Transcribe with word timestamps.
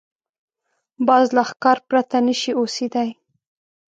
باز 1.07 1.25
له 1.35 1.43
ښکار 1.49 1.77
پرته 1.89 2.17
نه 2.27 2.33
شي 2.39 2.51
اوسېدای 2.59 3.09